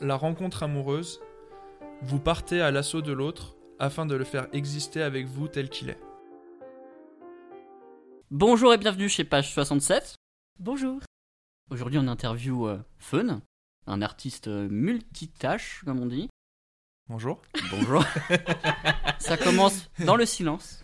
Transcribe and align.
la 0.00 0.16
rencontre 0.16 0.62
amoureuse, 0.62 1.20
vous 2.02 2.18
partez 2.20 2.60
à 2.60 2.70
l'assaut 2.70 3.02
de 3.02 3.12
l'autre 3.12 3.56
afin 3.78 4.06
de 4.06 4.14
le 4.14 4.24
faire 4.24 4.48
exister 4.52 5.02
avec 5.02 5.26
vous 5.26 5.48
tel 5.48 5.68
qu'il 5.68 5.90
est. 5.90 5.98
Bonjour 8.30 8.72
et 8.74 8.78
bienvenue 8.78 9.08
chez 9.08 9.24
Page 9.24 9.52
67. 9.52 10.16
Bonjour. 10.58 11.00
Aujourd'hui, 11.70 11.98
on 11.98 12.08
interview 12.08 12.66
euh, 12.68 12.78
Fun, 12.98 13.40
un 13.86 14.02
artiste 14.02 14.48
euh, 14.48 14.68
multitâche, 14.68 15.82
comme 15.84 16.00
on 16.00 16.06
dit. 16.06 16.28
Bonjour. 17.08 17.40
Bonjour. 17.70 18.04
Ça 19.18 19.36
commence 19.36 19.88
dans 20.04 20.16
le 20.16 20.26
silence. 20.26 20.82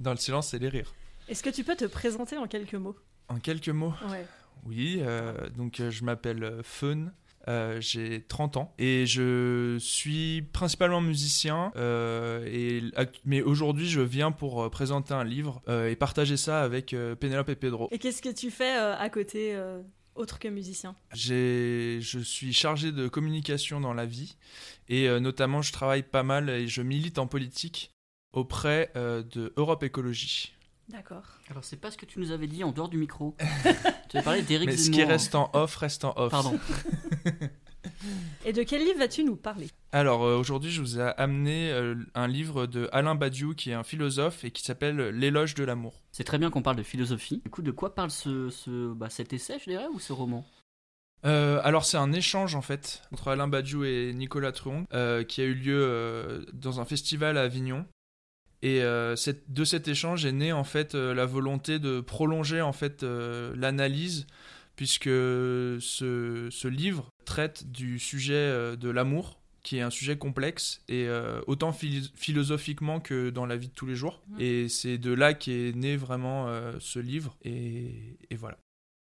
Dans 0.00 0.10
le 0.10 0.16
silence, 0.18 0.48
c'est 0.48 0.58
les 0.58 0.68
rires. 0.68 0.92
Est-ce 1.28 1.42
que 1.42 1.50
tu 1.50 1.64
peux 1.64 1.76
te 1.76 1.86
présenter 1.86 2.36
en 2.36 2.46
quelques 2.46 2.74
mots? 2.74 2.96
En 3.28 3.38
quelques 3.38 3.70
mots, 3.70 3.94
Ouais. 4.10 4.26
oui, 4.66 4.98
euh, 5.00 5.48
donc 5.50 5.80
euh, 5.80 5.90
je 5.90 6.04
m'appelle 6.04 6.44
euh, 6.44 6.62
Fun, 6.62 7.12
euh, 7.48 7.80
j'ai 7.80 8.22
30 8.22 8.56
ans 8.56 8.74
et 8.78 9.06
je 9.06 9.76
suis 9.78 10.42
principalement 10.52 11.00
musicien, 11.00 11.72
euh, 11.76 12.46
et, 12.46 12.82
mais 13.24 13.42
aujourd'hui 13.42 13.88
je 13.88 14.00
viens 14.00 14.32
pour 14.32 14.62
euh, 14.62 14.70
présenter 14.70 15.14
un 15.14 15.24
livre 15.24 15.62
euh, 15.68 15.90
et 15.90 15.96
partager 15.96 16.36
ça 16.36 16.62
avec 16.62 16.94
Pénélope 17.20 17.48
et 17.48 17.56
Pedro. 17.56 17.88
Et 17.90 17.98
qu'est-ce 17.98 18.22
que 18.22 18.32
tu 18.32 18.50
fais 18.50 18.72
à 18.72 19.08
côté, 19.10 19.56
autre 20.14 20.38
que 20.38 20.48
musicien? 20.48 20.94
Je 21.12 21.98
suis 22.22 22.52
chargé 22.52 22.92
de 22.92 23.08
communication 23.08 23.80
dans 23.80 23.94
la 23.94 24.06
vie 24.06 24.36
et 24.88 25.08
notamment 25.20 25.62
je 25.62 25.72
travaille 25.72 26.02
pas 26.02 26.22
mal 26.22 26.50
et 26.50 26.66
je 26.66 26.82
milite 26.82 27.18
en 27.18 27.26
politique 27.26 27.90
auprès 28.32 28.90
de 28.94 29.52
Europe 29.56 29.82
Écologie. 29.82 30.54
D'accord. 30.88 31.24
Alors, 31.50 31.64
c'est 31.64 31.76
pas 31.80 31.90
ce 31.90 31.96
que 31.96 32.04
tu 32.06 32.18
nous 32.20 32.30
avais 32.30 32.46
dit 32.46 32.62
en 32.64 32.72
dehors 32.72 32.88
du 32.88 32.98
micro. 32.98 33.34
tu 34.10 34.16
avais 34.16 34.24
parlé 34.24 34.42
d'Éric 34.42 34.68
Mais 34.68 34.76
ce 34.76 34.84
Zemmour. 34.84 34.98
qui 34.98 35.04
reste 35.04 35.34
en 35.34 35.50
off 35.54 35.76
reste 35.76 36.04
en 36.04 36.12
off. 36.16 36.30
Pardon. 36.30 36.58
Et 38.44 38.52
de 38.52 38.62
quel 38.62 38.84
livre 38.84 38.98
vas-tu 38.98 39.24
nous 39.24 39.36
parler? 39.36 39.68
Alors 39.92 40.24
euh, 40.24 40.36
aujourd'hui 40.36 40.70
je 40.70 40.80
vous 40.80 40.98
ai 40.98 41.12
amené 41.16 41.70
euh, 41.70 41.94
un 42.14 42.26
livre 42.28 42.66
de 42.66 42.88
Alain 42.92 43.14
Badiou 43.14 43.54
qui 43.54 43.70
est 43.70 43.74
un 43.74 43.82
philosophe 43.82 44.44
et 44.44 44.50
qui 44.50 44.62
s'appelle 44.62 44.96
L'éloge 45.10 45.54
de 45.54 45.64
l'amour. 45.64 46.02
C'est 46.12 46.24
très 46.24 46.38
bien 46.38 46.50
qu'on 46.50 46.62
parle 46.62 46.76
de 46.76 46.82
philosophie. 46.82 47.40
Du 47.44 47.50
coup, 47.50 47.62
de 47.62 47.70
quoi 47.70 47.94
parle 47.94 48.10
ce, 48.10 48.50
ce- 48.50 48.92
bah, 48.92 49.08
cet 49.10 49.32
essai, 49.32 49.58
je 49.58 49.70
dirais, 49.70 49.86
ou 49.92 49.98
ce 50.00 50.12
roman? 50.12 50.44
Euh, 51.24 51.60
alors 51.64 51.86
c'est 51.86 51.96
un 51.96 52.12
échange 52.12 52.54
en 52.54 52.60
fait 52.62 53.02
entre 53.12 53.28
Alain 53.28 53.48
Badiou 53.48 53.84
et 53.84 54.12
Nicolas 54.14 54.52
Truong 54.52 54.84
euh, 54.92 55.24
qui 55.24 55.40
a 55.40 55.44
eu 55.44 55.54
lieu 55.54 55.78
euh, 55.82 56.44
dans 56.52 56.80
un 56.80 56.84
festival 56.84 57.38
à 57.38 57.42
Avignon. 57.42 57.86
Et 58.64 58.82
euh, 58.82 59.14
cette- 59.14 59.52
de 59.52 59.64
cet 59.64 59.86
échange 59.88 60.24
est 60.24 60.32
née 60.32 60.52
en 60.52 60.64
fait 60.64 60.94
euh, 60.94 61.12
la 61.14 61.26
volonté 61.26 61.78
de 61.78 62.00
prolonger 62.00 62.60
en 62.62 62.72
fait 62.72 63.02
euh, 63.02 63.54
l'analyse 63.56 64.26
puisque 64.74 65.04
ce, 65.08 66.48
ce 66.50 66.68
livre 66.68 67.08
traite 67.24 67.70
du 67.70 67.98
sujet 67.98 68.34
euh, 68.34 68.76
de 68.76 68.88
l'amour 68.90 69.38
qui 69.62 69.78
est 69.78 69.82
un 69.82 69.90
sujet 69.90 70.18
complexe 70.18 70.82
et 70.88 71.06
euh, 71.08 71.40
autant 71.46 71.72
philo- 71.72 72.06
philosophiquement 72.14 73.00
que 73.00 73.30
dans 73.30 73.46
la 73.46 73.56
vie 73.56 73.68
de 73.68 73.72
tous 73.74 73.86
les 73.86 73.94
jours. 73.96 74.20
Et 74.38 74.68
c'est 74.68 74.98
de 74.98 75.12
là 75.12 75.32
qu'est 75.32 75.72
né 75.74 75.96
vraiment 75.96 76.48
euh, 76.48 76.72
ce 76.80 76.98
livre 76.98 77.36
et- 77.44 78.16
et 78.30 78.36
voilà. 78.36 78.58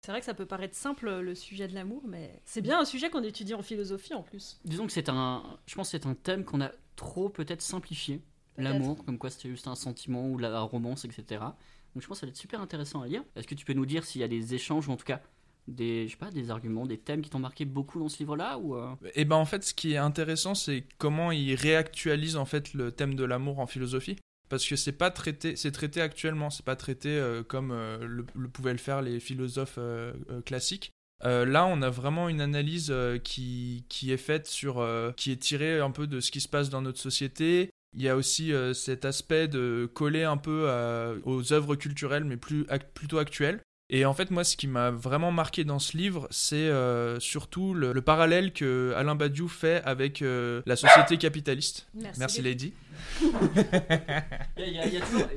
C'est 0.05 0.11
vrai 0.11 0.19
que 0.21 0.25
ça 0.25 0.33
peut 0.33 0.45
paraître 0.45 0.75
simple 0.75 1.09
le 1.19 1.35
sujet 1.35 1.67
de 1.67 1.73
l'amour, 1.75 2.03
mais 2.07 2.41
c'est 2.45 2.61
bien 2.61 2.79
un 2.79 2.85
sujet 2.85 3.09
qu'on 3.09 3.23
étudie 3.23 3.53
en 3.53 3.61
philosophie 3.61 4.13
en 4.13 4.23
plus. 4.23 4.59
Disons 4.65 4.85
que 4.87 4.93
c'est 4.93 5.09
un. 5.09 5.43
Je 5.65 5.75
pense 5.75 5.91
que 5.91 5.97
c'est 5.97 6.05
un 6.07 6.13
thème 6.15 6.45
qu'on 6.45 6.61
a 6.61 6.71
trop 6.95 7.29
peut-être 7.29 7.61
simplifié. 7.61 8.21
L'amour, 8.57 9.05
comme 9.05 9.17
quoi 9.17 9.29
c'était 9.29 9.49
juste 9.49 9.67
un 9.67 9.75
sentiment 9.75 10.27
ou 10.27 10.37
la 10.37 10.59
romance, 10.61 11.05
etc. 11.05 11.23
Donc 11.39 12.03
je 12.03 12.07
pense 12.07 12.17
que 12.17 12.19
ça 12.21 12.25
va 12.25 12.31
être 12.31 12.37
super 12.37 12.61
intéressant 12.61 13.01
à 13.01 13.07
lire. 13.07 13.23
Est-ce 13.35 13.47
que 13.47 13.55
tu 13.55 13.65
peux 13.65 13.73
nous 13.73 13.85
dire 13.85 14.03
s'il 14.05 14.21
y 14.21 14.23
a 14.23 14.27
des 14.27 14.53
échanges 14.53 14.87
ou 14.87 14.91
en 14.91 14.97
tout 14.97 15.05
cas 15.05 15.21
des, 15.67 16.07
je 16.07 16.11
sais 16.11 16.17
pas, 16.17 16.31
des 16.31 16.49
arguments, 16.49 16.85
des 16.85 16.97
thèmes 16.97 17.21
qui 17.21 17.29
t'ont 17.29 17.39
marqué 17.39 17.63
beaucoup 17.63 17.99
dans 17.99 18.09
ce 18.09 18.19
livre-là 18.19 18.57
ou 18.57 18.75
euh, 18.75 18.89
Et 19.15 19.23
ben 19.25 19.35
en 19.35 19.45
fait, 19.45 19.63
ce 19.63 19.73
qui 19.73 19.93
est 19.93 19.97
intéressant, 19.97 20.55
c'est 20.55 20.83
comment 20.97 21.31
il 21.31 21.53
réactualise 21.55 22.35
en 22.35 22.45
fait 22.45 22.73
le 22.73 22.91
thème 22.91 23.15
de 23.15 23.23
l'amour 23.23 23.59
en 23.59 23.67
philosophie, 23.67 24.17
parce 24.49 24.65
que 24.65 24.75
c'est 24.75 24.91
pas 24.93 25.11
traité, 25.11 25.55
c'est 25.55 25.71
traité 25.71 26.01
actuellement, 26.01 26.49
c'est 26.49 26.65
pas 26.65 26.75
traité 26.75 27.09
euh, 27.09 27.43
comme 27.43 27.71
euh, 27.71 27.99
le, 28.05 28.25
le 28.35 28.49
pouvaient 28.49 28.71
le 28.71 28.79
faire 28.79 29.01
les 29.01 29.19
philosophes 29.19 29.75
euh, 29.77 30.13
euh, 30.31 30.41
classiques. 30.41 30.91
Euh, 31.25 31.45
là, 31.45 31.65
on 31.65 31.81
a 31.81 31.89
vraiment 31.89 32.29
une 32.29 32.41
analyse 32.41 32.89
euh, 32.91 33.17
qui, 33.17 33.85
qui 33.89 34.11
est 34.11 34.17
faite 34.17 34.47
sur, 34.47 34.79
euh, 34.79 35.11
qui 35.11 35.31
est 35.31 35.37
tirée 35.37 35.79
un 35.79 35.91
peu 35.91 36.07
de 36.07 36.19
ce 36.19 36.31
qui 36.31 36.39
se 36.39 36.47
passe 36.47 36.69
dans 36.69 36.81
notre 36.81 36.99
société. 36.99 37.71
Il 37.95 38.03
y 38.03 38.09
a 38.09 38.15
aussi 38.15 38.53
euh, 38.53 38.73
cet 38.73 39.03
aspect 39.05 39.47
de 39.47 39.89
coller 39.93 40.23
un 40.23 40.37
peu 40.37 40.69
à- 40.69 41.13
aux 41.23 41.53
œuvres 41.53 41.75
culturelles, 41.75 42.23
mais 42.23 42.37
plus 42.37 42.65
plutôt 42.93 43.17
actuelles. 43.17 43.59
Et 43.91 44.05
en 44.05 44.13
fait, 44.13 44.29
moi, 44.29 44.43
ce 44.43 44.55
qui 44.55 44.67
m'a 44.67 44.91
vraiment 44.91 45.31
marqué 45.31 45.63
dans 45.63 45.79
ce 45.79 45.97
livre, 45.97 46.27
c'est 46.29 46.55
euh, 46.69 47.19
surtout 47.19 47.73
le, 47.73 47.91
le 47.91 48.01
parallèle 48.01 48.53
que 48.53 48.93
Alain 48.95 49.15
Badiou 49.15 49.47
fait 49.47 49.81
avec 49.83 50.21
euh, 50.21 50.61
la 50.67 50.75
société 50.75 51.17
capitaliste. 51.17 51.87
Merci. 51.95 52.19
Merci 52.19 52.41
Lady. 52.43 52.73
Il 53.21 54.73
y, 54.73 54.77
a- 54.79 54.85
il 54.85 54.93
y 54.93 54.97
a 54.97 55.01
toujours- 55.01 55.27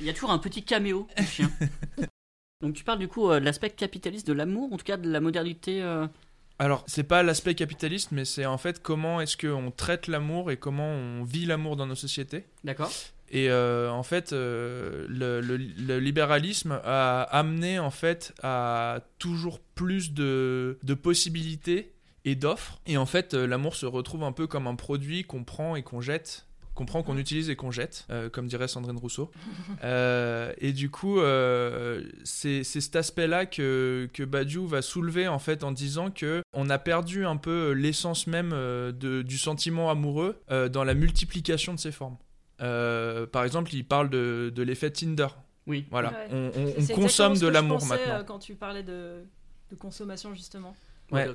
il 0.00 0.06
y 0.06 0.10
a 0.10 0.12
toujours 0.12 0.30
un 0.30 0.38
petit 0.38 0.62
caméo 0.62 1.08
du 1.16 1.24
chien. 1.24 1.50
Donc 2.60 2.74
tu 2.74 2.84
parles 2.84 2.98
du 3.00 3.08
coup 3.08 3.30
euh, 3.30 3.40
de 3.40 3.44
l'aspect 3.44 3.70
capitaliste 3.70 4.26
de 4.28 4.32
l'amour, 4.32 4.72
en 4.72 4.76
tout 4.76 4.84
cas 4.84 4.96
de 4.96 5.10
la 5.10 5.20
modernité. 5.20 5.82
Alors, 6.58 6.82
c'est 6.86 7.04
pas 7.04 7.22
l'aspect 7.22 7.54
capitaliste, 7.54 8.10
mais 8.12 8.24
c'est 8.24 8.46
en 8.46 8.58
fait 8.58 8.82
comment 8.82 9.20
est-ce 9.20 9.36
qu'on 9.36 9.70
traite 9.70 10.08
l'amour 10.08 10.50
et 10.50 10.56
comment 10.56 10.88
on 10.90 11.22
vit 11.24 11.46
l'amour 11.46 11.76
dans 11.76 11.86
nos 11.86 11.94
sociétés. 11.94 12.44
D'accord 12.64 12.90
Et 13.30 13.48
euh, 13.48 13.90
en 13.92 14.02
fait, 14.02 14.32
euh, 14.32 15.06
le, 15.08 15.40
le- 15.40 15.56
le 15.56 15.98
libéralisme 16.00 16.80
a 16.84 17.22
amené 17.22 17.78
en 17.78 17.90
fait 17.90 18.34
à 18.42 19.00
toujours 19.20 19.60
plus 19.60 20.12
de, 20.12 20.78
de 20.82 20.94
possibilités 20.94 21.92
et 22.24 22.34
d'offres. 22.34 22.80
Et 22.86 22.96
en 22.96 23.06
fait, 23.06 23.34
euh, 23.34 23.46
l'amour 23.46 23.76
se 23.76 23.86
retrouve 23.86 24.24
un 24.24 24.32
peu 24.32 24.48
comme 24.48 24.66
un 24.66 24.74
produit 24.74 25.22
qu'on 25.22 25.44
prend 25.44 25.76
et 25.76 25.82
qu'on 25.84 26.00
jette. 26.00 26.46
Qu'on 26.78 26.86
prend, 26.86 27.02
qu'on 27.02 27.18
utilise 27.18 27.50
et 27.50 27.56
qu'on 27.56 27.72
jette, 27.72 28.06
euh, 28.08 28.28
comme 28.30 28.46
dirait 28.46 28.68
Sandrine 28.68 28.96
Rousseau. 28.98 29.32
Euh, 29.84 30.52
et 30.58 30.72
du 30.72 30.90
coup, 30.90 31.18
euh, 31.20 32.04
c'est 32.24 32.62
c'est 32.62 32.80
cet 32.80 32.94
aspect-là 32.96 33.46
que, 33.46 34.08
que 34.12 34.22
Badiou 34.22 34.66
va 34.66 34.80
soulever 34.82 35.26
en 35.28 35.38
fait 35.40 35.64
en 35.64 35.72
disant 35.72 36.10
que 36.12 36.42
on 36.52 36.70
a 36.70 36.78
perdu 36.78 37.26
un 37.26 37.36
peu 37.36 37.72
l'essence 37.72 38.26
même 38.28 38.50
euh, 38.52 38.92
de- 38.92 39.22
du 39.22 39.38
sentiment 39.38 39.90
amoureux 39.90 40.40
euh, 40.50 40.68
dans 40.68 40.84
la 40.84 40.94
multiplication 40.94 41.74
de 41.74 41.80
ses 41.80 41.90
formes. 41.92 42.16
Euh, 42.60 43.26
par 43.26 43.44
exemple, 43.44 43.74
il 43.74 43.84
parle 43.84 44.08
de, 44.10 44.52
de 44.54 44.62
l'effet 44.62 44.90
Tinder. 44.90 45.28
Oui. 45.66 45.84
Voilà, 45.90 46.10
Ouais. 46.10 46.28
on, 46.32 46.50
on- 46.90 46.94
consomme 46.94 47.36
de 47.38 47.46
l'amour 47.48 47.78
pensais, 47.78 47.96
maintenant. 47.98 48.14
euh, 48.20 48.22
quand 48.24 48.38
tu 48.38 48.54
parlais 48.54 48.82
de, 48.82 49.24
de 49.70 49.76
consommation 49.76 50.32
justement. 50.34 50.74
Ouais. 51.10 51.26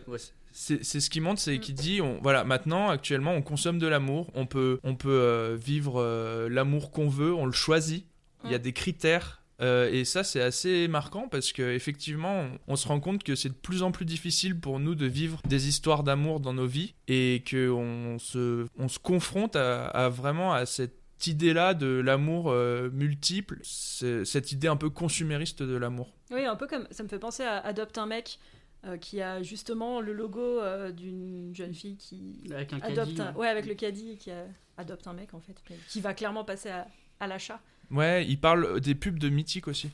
C'est 0.52 0.84
c'est 0.84 1.00
ce 1.00 1.10
qui 1.10 1.20
montre, 1.20 1.42
c'est 1.42 1.56
Mm. 1.58 1.60
qu'il 1.60 1.76
dit, 1.76 2.02
on, 2.02 2.20
voilà, 2.22 2.44
maintenant, 2.44 2.90
actuellement, 2.90 3.32
on 3.34 3.42
consomme 3.42 3.80
de 3.80 3.88
l'amour. 3.88 4.30
On 4.36 4.46
peut, 4.46 4.80
on 4.84 4.96
peut 4.96 5.10
euh, 5.10 5.58
vivre 5.60 6.00
euh, 6.00 6.48
l'amour 6.50 6.92
qu'on 6.92 7.08
veut, 7.10 7.34
on 7.34 7.46
le 7.48 7.52
choisit. 7.52 8.06
Il 8.46 8.52
y 8.52 8.56
a 8.56 8.60
Mm. 8.60 8.62
des 8.62 8.74
critères. 8.74 9.40
euh, 9.62 9.90
et 9.92 10.04
ça, 10.04 10.24
c'est 10.24 10.42
assez 10.42 10.88
marquant 10.88 11.28
parce 11.30 11.54
que 11.54 11.62
effectivement, 11.74 12.42
on, 12.68 12.74
on 12.74 12.76
se 12.76 12.88
rend 12.88 13.00
compte 13.00 13.24
que 13.24 13.34
c'est 13.36 13.50
de 13.50 13.54
plus 13.54 13.82
en 13.82 13.92
plus 13.92 14.04
difficile 14.06 14.60
pour 14.60 14.80
nous 14.80 14.94
de 14.96 15.06
vivre 15.06 15.42
des 15.48 15.68
histoires 15.70 16.04
d'amour 16.04 16.40
dans 16.40 16.54
nos 16.54 16.66
vies 16.68 16.96
et 17.08 17.44
que 17.46 17.70
on 17.70 18.20
se, 18.20 18.66
on 18.78 18.88
se 18.90 19.00
confronte 19.00 19.56
à, 19.56 19.86
à 19.86 20.10
vraiment 20.10 20.54
à 20.54 20.66
cette 20.66 20.98
idée-là 21.28 21.74
de 21.76 21.88
l'amour 22.04 22.52
euh, 22.52 22.90
multiple, 22.92 23.60
cette 23.64 24.52
idée 24.52 24.68
un 24.68 24.76
peu 24.76 24.90
consumériste 24.90 25.64
de 25.64 25.76
l'amour. 25.78 26.14
Oui, 26.32 26.44
un 26.46 26.56
peu 26.58 26.68
comme 26.68 26.88
ça 26.92 27.04
me 27.04 27.08
fait 27.08 27.20
penser 27.20 27.44
à 27.44 27.60
Adopte 27.60 27.98
un 27.98 28.08
mec 28.08 28.40
euh, 28.86 28.98
qui 28.98 29.22
a 29.22 29.42
justement 29.44 30.02
le 30.02 30.14
logo 30.14 30.60
euh, 30.60 30.92
d'une 30.92 31.54
jeune 31.56 31.74
fille 31.74 31.96
qui 31.98 32.42
Avec 32.54 32.74
un 32.74 32.80
adopte 32.82 33.16
caddie. 33.16 33.22
un, 33.22 33.34
ouais 33.36 33.48
avec 33.48 33.66
le 33.66 33.76
caddie 33.76 34.18
qui 34.18 34.32
a- 34.32 34.46
adopte 34.78 35.08
un 35.08 35.14
mec 35.14 35.34
en 35.34 35.40
fait 35.40 35.56
qui 35.88 36.02
va 36.02 36.14
clairement 36.14 36.44
passer 36.44 36.70
à, 36.70 36.88
à 37.20 37.28
l'achat. 37.28 37.60
Ouais, 37.92 38.26
il 38.28 38.40
parle 38.40 38.80
des 38.82 38.96
pubs 38.96 39.20
de 39.20 39.30
Mythique 39.30 39.68
aussi. 39.68 39.88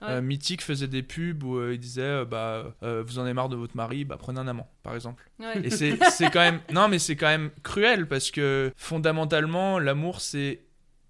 Ouais. 0.00 0.08
Euh, 0.10 0.20
Mythique 0.22 0.62
faisait 0.62 0.88
des 0.88 1.02
pubs 1.04 1.42
où 1.44 1.58
euh, 1.58 1.74
il 1.74 1.78
disait 1.78 2.02
euh, 2.02 2.24
bah 2.24 2.74
euh, 2.82 3.04
vous 3.06 3.18
en 3.20 3.22
avez 3.22 3.34
marre 3.34 3.48
de 3.48 3.54
votre 3.56 3.76
mari, 3.76 4.04
bah 4.04 4.16
prenez 4.18 4.40
un 4.40 4.48
amant 4.48 4.68
par 4.82 4.94
exemple. 4.96 5.22
Ouais. 5.38 5.60
Et 5.64 5.70
c'est 5.70 5.96
c'est 6.10 6.30
quand 6.30 6.40
même 6.40 6.60
non 6.72 6.88
mais 6.88 6.98
c'est 6.98 7.14
quand 7.14 7.28
même 7.28 7.50
cruel 7.62 8.08
parce 8.08 8.30
que 8.32 8.72
fondamentalement 8.76 9.78
l'amour 9.78 10.20
c'est 10.20 10.60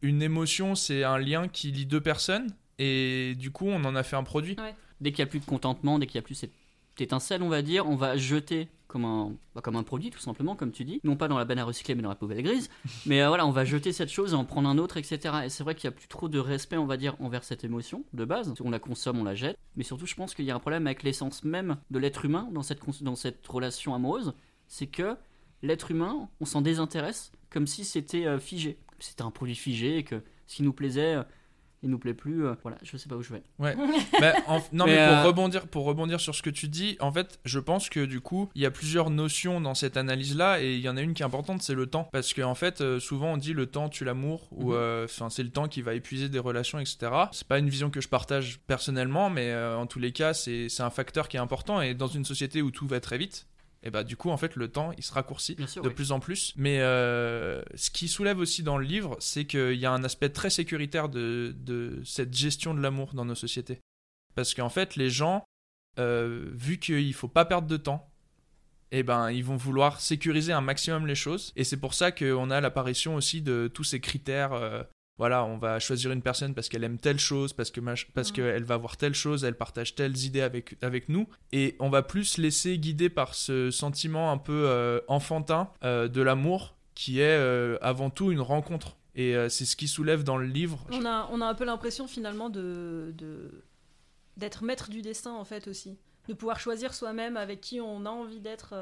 une 0.03 0.21
émotion, 0.21 0.75
c'est 0.75 1.05
un 1.05 1.17
lien 1.19 1.49
qui 1.49 1.71
lie 1.71 1.87
deux 1.87 2.01
personnes 2.03 2.49
et 2.79 3.35
du 3.39 3.51
coup 3.51 3.69
on 3.69 3.83
en 3.85 3.95
a 3.97 4.03
fait 4.03 4.17
un 4.17 4.25
produit. 4.25 4.57
Dès 5.01 5.11
qu'il 5.13 5.25
n'y 5.25 5.29
a 5.29 5.31
plus 5.31 5.41
de 5.41 5.45
contentement, 5.47 5.99
dès 5.99 6.07
qu'il 6.07 6.19
n'y 6.19 6.25
a 6.25 6.27
plus 6.27 6.35
cette 6.37 6.53
étincelle, 7.01 7.43
on 7.43 7.49
va 7.49 7.63
dire, 7.63 7.87
on 7.89 7.97
va 7.97 8.17
jeter 8.17 8.69
comme 8.87 9.05
un, 9.07 9.33
bah, 9.55 9.63
comme 9.63 9.77
un 9.77 9.83
produit, 9.83 10.11
tout 10.11 10.19
simplement, 10.19 10.55
comme 10.55 10.71
tu 10.71 10.85
dis. 10.85 11.01
Non 11.03 11.17
pas 11.17 11.27
dans 11.27 11.39
la 11.39 11.47
banne 11.47 11.59
à 11.59 11.65
recycler, 11.65 11.95
mais 11.95 12.03
dans 12.03 12.11
la 12.11 12.15
poubelle 12.15 12.43
grise. 12.43 12.69
mais 13.07 13.23
euh, 13.23 13.29
voilà, 13.29 13.47
on 13.47 13.51
va 13.51 13.65
jeter 13.65 13.91
cette 13.93 14.11
chose 14.11 14.33
et 14.35 14.37
en 14.37 14.45
prendre 14.45 14.69
un 14.69 14.77
autre, 14.77 14.99
etc. 14.99 15.35
Et 15.45 15.49
c'est 15.49 15.65
vrai 15.65 15.75
qu'il 15.75 15.89
n'y 15.89 15.95
a 15.95 15.97
plus 15.97 16.09
trop 16.09 16.29
de 16.29 16.39
respect, 16.39 16.77
on 16.77 16.85
va 16.87 16.99
dire, 16.99 17.17
envers 17.21 17.43
cette 17.45 17.65
émotion, 17.65 18.05
de 18.13 18.25
base. 18.27 18.53
On 18.63 18.71
la 18.71 18.79
consomme, 18.79 19.19
on 19.19 19.25
la 19.25 19.35
jette. 19.35 19.57
Mais 19.77 19.85
surtout, 19.85 20.07
je 20.07 20.15
pense 20.15 20.35
qu'il 20.35 20.45
y 20.45 20.51
a 20.51 20.55
un 20.55 20.59
problème 20.61 20.87
avec 20.87 21.03
l'essence 21.03 21.43
même 21.45 21.79
de 21.91 21.99
l'être 21.99 22.25
humain 22.27 22.49
dans 22.53 22.63
cette, 22.63 22.81
cons- 22.81 22.93
dans 23.01 23.17
cette 23.17 23.47
relation 23.47 23.95
amoureuse. 23.95 24.35
C'est 24.69 24.89
que 24.89 25.17
l'être 25.63 25.91
humain, 25.91 26.29
on 26.41 26.45
s'en 26.45 26.61
désintéresse 26.61 27.33
comme 27.49 27.67
si 27.67 27.85
c'était 27.85 28.27
euh, 28.27 28.39
figé. 28.39 28.77
C'était 28.99 29.23
un 29.23 29.31
produit 29.31 29.57
figé 29.57 29.97
et 29.99 30.05
que 30.05 30.23
ce 30.47 30.57
qui 30.57 30.63
nous 30.63 30.73
plaisait, 30.75 31.15
euh, 31.15 31.23
il 31.83 31.91
nous 31.91 31.99
plaît 31.99 32.15
plus, 32.15 32.47
euh, 32.47 32.55
voilà, 32.63 32.79
je 32.83 32.97
sais 32.97 33.09
pas 33.09 33.17
où 33.17 33.23
je 33.23 33.33
vais. 33.33 33.43
Ouais. 33.59 33.77
Bah, 34.21 34.35
en- 34.47 34.61
non, 34.73 34.85
mais, 34.87 34.95
Mais, 34.97 35.07
pour, 35.09 35.17
euh, 35.17 35.23
rebondir, 35.25 35.67
pour 35.67 35.85
rebondir 35.85 36.21
sur 36.21 36.35
ce 36.35 36.43
que 36.43 36.51
tu 36.51 36.69
dis, 36.69 36.97
en 37.01 37.11
fait, 37.11 37.41
je 37.45 37.59
pense 37.59 37.89
que 37.89 38.05
du 38.05 38.21
coup, 38.21 38.49
il 38.55 38.63
y 38.63 38.67
a 38.67 38.71
plusieurs 38.71 39.11
notions 39.11 39.61
dans 39.61 39.75
cette 39.75 39.97
analyse-là, 39.97 40.63
et 40.63 40.75
il 40.75 40.81
y 40.81 40.89
en 40.89 40.97
a 40.97 41.01
une 41.03 41.15
qui 41.15 41.23
est 41.23 41.27
importante, 41.27 41.63
c'est 41.63 41.75
le 41.75 41.87
temps. 41.87 42.09
Parce 42.13 42.35
qu'en 42.35 42.55
fait, 42.55 42.81
euh, 42.81 43.01
souvent 43.01 43.33
on 43.33 43.37
dit 43.37 43.53
le 43.53 43.67
temps 43.67 43.89
tue 43.89 44.05
l'amour, 44.05 44.49
ou 44.53 44.71
Mhm. 44.71 44.77
euh, 44.77 45.05
enfin, 45.07 45.29
c'est 45.31 45.43
le 45.43 45.51
temps 45.51 45.67
qui 45.69 45.83
va 45.83 45.95
épuiser 45.95 46.29
des 46.29 46.39
relations, 46.39 46.79
etc. 46.79 47.11
C'est 47.33 47.47
pas 47.49 47.59
une 47.59 47.69
vision 47.69 47.91
que 47.91 48.01
je 48.01 48.09
partage 48.09 48.61
personnellement, 48.67 49.29
mais 49.31 49.51
euh, 49.51 49.77
en 49.77 49.87
tous 49.87 49.99
les 49.99 50.13
cas, 50.13 50.35
c'est 50.35 50.69
c'est 50.69 50.83
un 50.83 50.91
facteur 50.91 51.29
qui 51.29 51.37
est 51.37 51.41
important, 51.41 51.81
et 51.83 51.95
dans 51.95 52.07
une 52.07 52.25
société 52.25 52.63
où 52.63 52.71
tout 52.71 52.87
va 52.87 53.01
très 53.01 53.19
vite, 53.19 53.47
et 53.83 53.91
bah 53.91 54.05
du 54.05 54.17
coup, 54.17 54.31
en 54.31 54.37
fait, 54.37 54.55
le 54.57 54.69
temps, 54.69 54.93
il 54.97 55.03
se 55.03 55.13
raccourcit 55.13 55.57
sûr, 55.67 55.83
de 55.83 55.89
oui. 55.89 55.95
plus 55.95 56.13
en 56.13 56.21
plus. 56.21 56.53
Mais 56.57 56.81
euh, 56.81 57.63
ce 57.75 57.91
qui 57.91 58.07
soulève 58.09 58.39
aussi 58.39 58.63
dans 58.63 58.79
le 58.79 58.85
livre, 58.85 59.17
c'est 59.19 59.45
qu'il 59.45 59.75
y 59.75 59.87
a 59.87 59.93
un 59.93 60.05
aspect 60.05 60.29
très 60.29 60.51
sécuritaire 60.51 61.09
de, 61.09 61.55
de 61.59 62.01
cette 62.05 62.35
gestion 62.35 62.75
de 62.75 62.81
l'amour 62.81 63.15
dans 63.15 63.25
nos 63.25 63.35
sociétés. 63.35 63.81
Parce 64.35 64.55
qu'en 64.55 64.69
fait, 64.69 64.97
les 64.97 65.11
gens, 65.11 65.45
euh, 65.99 66.49
vu 66.53 66.79
qu'il 66.79 67.13
faut 67.13 67.29
pas 67.29 67.45
perdre 67.45 67.67
de 67.67 67.77
temps, 67.77 68.09
eh 68.93 69.03
ben, 69.03 69.31
ils 69.31 69.45
vont 69.45 69.57
vouloir 69.57 70.01
sécuriser 70.01 70.53
un 70.53 70.61
maximum 70.61 71.07
les 71.07 71.15
choses. 71.15 71.53
Et 71.57 71.65
c'est 71.65 71.79
pour 71.79 71.95
ça 71.95 72.13
qu'on 72.13 72.51
a 72.51 72.61
l'apparition 72.61 73.17
aussi 73.17 73.43
de 73.43 73.71
tous 73.73 73.85
ces 73.85 74.01
critères. 74.01 74.53
euh, 74.53 74.83
voilà, 75.23 75.45
on 75.45 75.57
va 75.57 75.79
choisir 75.79 76.11
une 76.11 76.21
personne 76.21 76.53
parce 76.53 76.69
qu'elle 76.69 76.83
aime 76.83 76.99
telle 76.99 77.21
chose, 77.21 77.53
parce 77.53 77.71
que 77.71 77.81
parce 77.81 78.31
Mhm. 78.31 78.35
qu'elle 78.35 78.65
va 78.65 78.77
voir 78.77 78.97
telle 78.97 79.15
chose, 79.15 79.45
elle 79.45 79.55
partage 79.57 79.95
telles 79.95 80.17
idées 80.25 80.41
avec, 80.41 80.77
avec 80.83 81.09
nous. 81.09 81.29
Et 81.53 81.77
on 81.79 81.91
va 81.91 82.03
plus 82.03 82.25
se 82.25 82.41
laisser 82.41 82.77
guider 82.77 83.09
par 83.09 83.35
ce 83.35 83.71
sentiment 83.71 84.33
un 84.33 84.39
peu 84.39 84.65
euh, 84.67 85.01
enfantin 85.07 85.71
euh, 85.85 86.09
de 86.09 86.21
l'amour 86.23 86.75
qui 86.97 87.21
est 87.21 87.39
euh, 87.39 87.79
avant 87.83 88.11
tout 88.11 88.33
une 88.33 88.41
rencontre. 88.41 88.97
Et 89.15 89.35
c'est 89.49 89.65
ce 89.67 89.77
qui 89.77 89.87
soulève 89.89 90.25
dans 90.25 90.39
le 90.39 90.47
livre. 90.47 90.85
On 90.91 91.05
a, 91.05 91.29
on 91.31 91.41
a 91.41 91.47
un 91.47 91.55
peu 91.55 91.65
l'impression 91.65 92.09
finalement 92.09 92.51
de 92.51 93.15
de- 93.17 93.63
d'être 94.37 94.65
maître 94.65 94.91
du 94.91 95.03
destin 95.03 95.33
en 95.35 95.45
fait 95.45 95.69
aussi. 95.69 95.99
De 96.29 96.35
pouvoir 96.35 96.59
choisir 96.59 96.95
soi-même 96.95 97.37
avec 97.37 97.61
qui 97.61 97.81
on 97.81 98.07
a 98.07 98.11
envie 98.11 98.41
d'être 98.41 98.75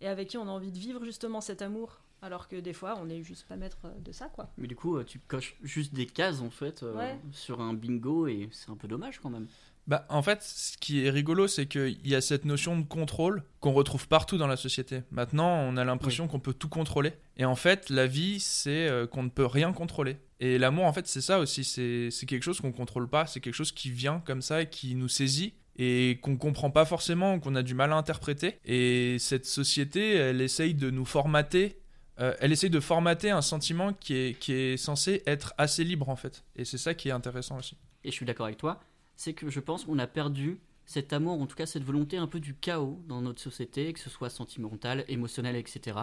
et 0.00 0.08
avec 0.08 0.28
qui 0.28 0.38
on 0.38 0.48
a 0.48 0.50
envie 0.50 0.72
de 0.72 0.78
vivre 0.78 1.04
justement 1.04 1.40
cet 1.40 1.60
amour. 1.62 2.00
Alors 2.22 2.48
que 2.48 2.56
des 2.56 2.72
fois 2.72 2.98
on 3.00 3.06
n'est 3.06 3.22
juste 3.22 3.46
pas 3.48 3.56
maître 3.56 3.78
euh, 3.84 3.90
de 4.04 4.12
ça 4.12 4.26
quoi. 4.26 4.50
Mais 4.58 4.66
du 4.66 4.74
coup, 4.76 4.96
euh, 4.96 5.04
tu 5.04 5.18
coches 5.20 5.56
juste 5.62 5.94
des 5.94 6.06
cases 6.06 6.40
en 6.40 6.50
fait 6.50 6.82
euh, 6.82 6.94
Ouais. 6.96 7.18
sur 7.32 7.60
un 7.60 7.74
bingo 7.74 8.26
et 8.26 8.48
c'est 8.52 8.70
un 8.70 8.76
peu 8.76 8.88
dommage 8.88 9.20
quand 9.20 9.30
même. 9.30 9.46
Bah, 9.86 10.04
en 10.10 10.20
fait, 10.20 10.42
ce 10.42 10.76
qui 10.76 11.06
est 11.06 11.08
rigolo, 11.10 11.48
c'est 11.48 11.64
qu'il 11.66 12.06
y 12.06 12.14
a 12.14 12.20
cette 12.20 12.44
notion 12.44 12.78
de 12.78 12.84
contrôle 12.84 13.42
qu'on 13.60 13.72
retrouve 13.72 14.06
partout 14.06 14.36
dans 14.36 14.46
la 14.46 14.58
société. 14.58 15.00
Maintenant, 15.10 15.48
on 15.62 15.78
a 15.78 15.84
l'impression 15.84 16.28
qu'on 16.28 16.40
peut 16.40 16.52
tout 16.52 16.68
contrôler. 16.68 17.14
Et 17.38 17.46
en 17.46 17.54
fait, 17.56 17.88
la 17.88 18.06
vie, 18.06 18.38
c'est 18.38 18.86
qu'on 19.10 19.22
ne 19.22 19.30
peut 19.30 19.46
rien 19.46 19.72
contrôler. 19.72 20.18
Et 20.40 20.58
l'amour, 20.58 20.84
en 20.84 20.92
fait, 20.92 21.06
c'est 21.06 21.22
ça 21.22 21.38
aussi. 21.38 21.64
C'est 21.64 22.10
c'est 22.10 22.26
quelque 22.26 22.42
chose 22.42 22.60
qu'on 22.60 22.70
contrôle 22.72 23.08
pas. 23.08 23.24
C'est 23.26 23.40
quelque 23.40 23.54
chose 23.54 23.72
qui 23.72 23.90
vient 23.90 24.20
comme 24.26 24.42
ça 24.42 24.60
et 24.60 24.68
qui 24.68 24.94
nous 24.94 25.08
saisit 25.08 25.54
et 25.78 26.18
qu'on 26.20 26.36
comprend 26.36 26.70
pas 26.70 26.84
forcément, 26.84 27.40
qu'on 27.40 27.54
a 27.54 27.62
du 27.62 27.72
mal 27.72 27.90
à 27.92 27.96
interpréter. 27.96 28.58
Et 28.66 29.16
cette 29.18 29.46
société, 29.46 30.16
elle 30.16 30.42
essaye 30.42 30.74
de 30.74 30.90
nous 30.90 31.06
formater. 31.06 31.78
Euh, 32.20 32.34
elle 32.40 32.52
essaye 32.52 32.70
de 32.70 32.80
formater 32.80 33.30
un 33.30 33.42
sentiment 33.42 33.92
qui 33.92 34.14
est, 34.14 34.38
qui 34.38 34.52
est 34.52 34.76
censé 34.76 35.22
être 35.26 35.54
assez 35.58 35.84
libre, 35.84 36.08
en 36.08 36.16
fait. 36.16 36.44
Et 36.56 36.64
c'est 36.64 36.78
ça 36.78 36.94
qui 36.94 37.08
est 37.08 37.12
intéressant 37.12 37.58
aussi. 37.58 37.76
Et 38.04 38.10
je 38.10 38.14
suis 38.14 38.26
d'accord 38.26 38.46
avec 38.46 38.58
toi, 38.58 38.80
c'est 39.16 39.34
que 39.34 39.50
je 39.50 39.60
pense 39.60 39.84
qu'on 39.84 39.98
a 39.98 40.06
perdu 40.06 40.60
cet 40.86 41.12
amour, 41.12 41.40
en 41.40 41.46
tout 41.46 41.56
cas 41.56 41.66
cette 41.66 41.84
volonté 41.84 42.16
un 42.16 42.26
peu 42.26 42.40
du 42.40 42.54
chaos 42.54 42.98
dans 43.06 43.20
notre 43.20 43.42
société, 43.42 43.92
que 43.92 44.00
ce 44.00 44.08
soit 44.08 44.30
sentimental, 44.30 45.04
émotionnel, 45.08 45.54
etc. 45.56 45.98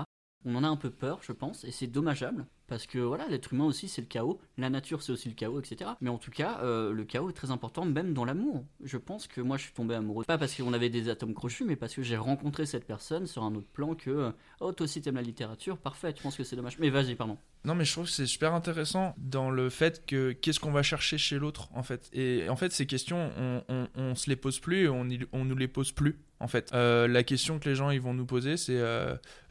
On 0.46 0.56
en 0.56 0.64
a 0.64 0.68
un 0.68 0.76
peu 0.76 0.92
peur, 0.92 1.20
je 1.24 1.32
pense, 1.32 1.64
et 1.64 1.72
c'est 1.72 1.88
dommageable, 1.88 2.46
parce 2.68 2.88
que 2.88 3.00
voilà, 3.00 3.28
l'être 3.28 3.54
humain 3.54 3.66
aussi 3.66 3.88
c'est 3.88 4.02
le 4.02 4.08
chaos, 4.08 4.40
la 4.58 4.70
nature 4.70 5.02
c'est 5.02 5.12
aussi 5.12 5.30
le 5.30 5.36
chaos, 5.36 5.60
etc. 5.60 5.92
Mais 6.02 6.10
en 6.10 6.18
tout 6.18 6.32
cas, 6.32 6.60
euh, 6.64 6.92
le 6.92 7.04
chaos 7.04 7.30
est 7.30 7.34
très 7.34 7.52
important, 7.52 7.86
même 7.86 8.14
dans 8.14 8.26
l'amour. 8.26 8.66
Je 8.84 8.98
pense 8.98 9.28
que 9.28 9.42
moi 9.42 9.58
je 9.58 9.64
suis 9.64 9.74
tombé 9.74 9.96
amoureux, 9.96 10.26
pas 10.26 10.38
parce 10.38 10.56
qu'on 10.56 10.74
avait 10.74 10.90
des 10.90 11.10
atomes 11.10 11.34
crochus, 11.34 11.66
mais 11.66 11.76
parce 11.76 11.94
que 11.94 12.02
j'ai 12.02 12.18
rencontré 12.18 12.66
cette 12.66 12.86
personne 12.86 13.28
sur 13.28 13.44
un 13.44 13.54
autre 13.56 13.68
plan 13.68 13.96
que, 13.96 14.10
euh, 14.10 14.32
oh 14.60 14.72
toi 14.72 14.86
aussi 14.86 15.02
t'aimes 15.02 15.16
la 15.16 15.22
littérature, 15.22 15.78
parfait, 15.78 16.14
je 16.16 16.22
pense 16.22 16.36
que 16.36 16.44
c'est 16.44 16.56
dommage. 16.56 16.80
Mais 16.80 16.90
vas-y, 16.90 17.16
pardon. 17.16 17.38
Non, 17.64 17.74
mais 17.74 17.84
je 17.84 17.92
trouve 17.94 18.06
que 18.06 18.12
c'est 18.12 18.28
super 18.28 18.54
intéressant 18.54 19.16
dans 19.18 19.50
le 19.50 19.72
fait 19.72 20.06
que 20.06 20.34
qu'est-ce 20.34 20.60
qu'on 20.60 20.72
va 20.72 20.84
chercher 20.84 21.18
chez 21.18 21.40
l'autre, 21.40 21.70
en 21.74 21.82
fait. 21.82 22.12
Et 22.14 22.48
en 22.48 22.56
fait, 22.56 22.72
ces 22.72 22.86
questions, 22.86 23.32
on, 23.40 23.88
on, 23.96 24.14
se 24.14 24.30
les 24.30 24.36
pose 24.36 24.60
plus 24.60 24.88
on, 24.88 25.08
on 25.34 25.46
nous 25.46 25.56
les 25.56 25.68
pose 25.68 25.92
plus, 25.92 26.20
en 26.40 26.48
fait. 26.48 26.72
Euh, 26.74 27.08
la 27.08 27.24
question 27.24 27.58
que 27.58 27.68
les 27.68 27.74
gens 27.74 27.90
ils 27.90 28.00
vont 28.02 28.14
nous 28.14 28.28
poser, 28.28 28.58
c'est 28.58 28.80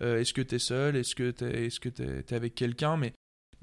est-ce 0.00 0.32
que 0.32 0.42
t'es 0.42 0.60
seul? 0.60 0.94
Est-ce 0.94 1.16
que 1.16 1.32
t'es 1.32 1.64
est 1.64 1.68
-ce 1.68 1.80
que 1.80 1.88
t'es 1.88 2.34
avec 2.34 2.54
quelqu'un? 2.54 2.96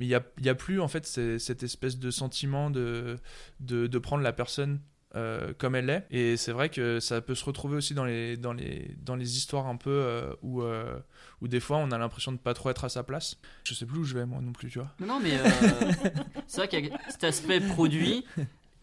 Mais 0.02 0.08
il 0.08 0.10
n'y 0.10 0.16
a, 0.16 0.24
y 0.42 0.50
a 0.50 0.56
plus, 0.56 0.82
en 0.82 0.88
fait, 0.88 1.06
cette 1.06 1.62
espèce 1.62 2.00
de 2.00 2.10
sentiment 2.10 2.72
de, 2.72 3.20
de, 3.60 3.86
de 3.86 4.00
prendre 4.00 4.24
la 4.24 4.34
personne 4.34 4.80
euh, 5.16 5.54
comme 5.60 5.76
elle 5.76 5.92
est. 5.92 6.08
Et 6.10 6.38
c'est 6.38 6.52
vrai 6.52 6.70
que 6.70 7.00
ça 7.00 7.22
peut 7.22 7.36
se 7.36 7.46
retrouver 7.46 7.78
aussi 7.78 7.94
dans 7.94 8.04
les, 8.04 8.36
dans 8.36 8.52
les, 8.52 8.96
dans 9.06 9.16
les 9.16 9.38
histoires 9.38 9.68
un 9.68 9.76
peu 9.76 9.92
euh, 9.92 10.34
où, 10.42 10.64
euh, 10.64 10.98
où 11.40 11.48
des 11.48 11.60
fois 11.60 11.78
on 11.78 11.92
a 11.92 12.00
l'impression 12.00 12.32
de 12.32 12.38
pas 12.38 12.56
trop 12.56 12.72
être 12.72 12.84
à 12.84 12.90
sa 12.90 13.04
place. 13.04 13.38
Je 13.64 13.76
sais 13.76 13.86
plus 13.86 14.00
où 14.00 14.04
je 14.04 14.16
vais 14.16 14.26
moi 14.26 14.42
non 14.42 14.54
plus, 14.54 14.72
tu 14.72 14.80
vois. 14.80 14.90
Non, 15.00 15.20
mais 15.22 15.38
euh, 15.38 15.92
c'est 16.48 16.62
vrai 16.62 16.68
qu'il 16.68 16.84
y 16.88 16.92
a 16.92 16.98
cet 17.08 17.24
aspect 17.24 17.60
produit, 17.60 18.26